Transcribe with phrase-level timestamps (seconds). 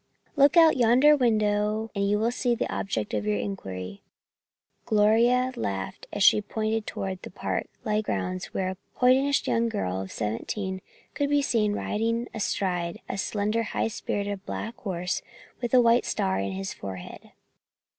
[0.35, 4.01] "Look out of yonder window and you will see the object of your inquiry,"
[4.87, 10.01] Gloria laughed as she pointed toward the park like grounds where a hoidenish young girl
[10.01, 10.81] of 17
[11.13, 15.21] could be seen riding astride a slender high spirited black horse
[15.61, 17.33] with a white star in his forehead.